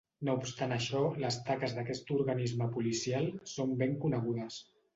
No 0.27 0.33
obstant 0.43 0.71
això 0.77 1.01
les 1.23 1.37
tasques 1.49 1.75
d'aquest 1.77 2.11
organisme 2.17 2.71
policial 2.79 3.31
són 3.55 3.79
ben 3.85 3.97
conegudes. 4.07 4.63